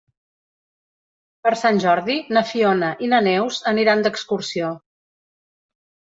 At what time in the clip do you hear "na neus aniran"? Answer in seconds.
3.11-4.01